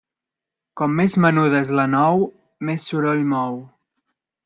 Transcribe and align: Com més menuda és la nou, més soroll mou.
Com 0.81 0.95
més 1.01 1.17
menuda 1.27 1.61
és 1.67 1.75
la 1.81 1.87
nou, 1.93 2.25
més 2.71 2.91
soroll 2.93 3.25
mou. 3.37 3.65